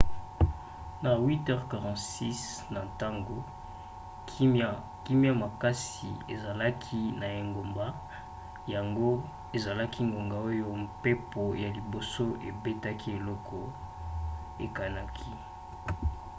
na 1.03 1.11
8:46 1.25 2.73
na 2.73 2.81
ntongo 2.89 3.35
kimya 5.05 5.31
makasi 5.43 6.09
ezalaki 6.33 6.99
na 7.19 7.27
engumba 7.39 7.85
yango 8.73 9.09
ezalaki 9.57 9.99
ngonga 10.09 10.37
oyo 10.49 10.67
mpepo 10.83 11.43
ya 11.61 11.69
liboso 11.77 12.25
ebetaki 12.49 13.07
eloko 13.19 13.57
ekanaki 14.65 15.31